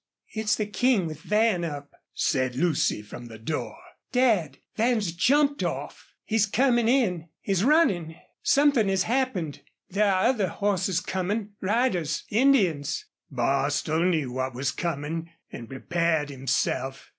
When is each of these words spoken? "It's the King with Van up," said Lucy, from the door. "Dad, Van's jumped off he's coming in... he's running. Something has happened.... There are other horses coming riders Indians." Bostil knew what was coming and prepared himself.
"It's 0.33 0.55
the 0.55 0.65
King 0.65 1.05
with 1.05 1.21
Van 1.21 1.63
up," 1.63 1.91
said 2.15 2.55
Lucy, 2.55 3.03
from 3.03 3.27
the 3.27 3.37
door. 3.37 3.77
"Dad, 4.11 4.57
Van's 4.75 5.11
jumped 5.11 5.61
off 5.61 6.15
he's 6.25 6.47
coming 6.47 6.87
in... 6.87 7.29
he's 7.39 7.63
running. 7.63 8.15
Something 8.41 8.89
has 8.89 9.03
happened.... 9.03 9.61
There 9.91 10.11
are 10.11 10.23
other 10.23 10.47
horses 10.47 11.01
coming 11.01 11.51
riders 11.61 12.23
Indians." 12.31 13.05
Bostil 13.29 14.03
knew 14.05 14.31
what 14.31 14.55
was 14.55 14.71
coming 14.71 15.29
and 15.51 15.69
prepared 15.69 16.29
himself. 16.31 17.09